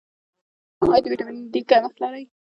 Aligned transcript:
ایا 0.83 0.99
د 1.03 1.05
ویټامین 1.11 1.45
ډي 1.53 1.61
کمښت 1.69 1.97
لرئ؟ 2.01 2.23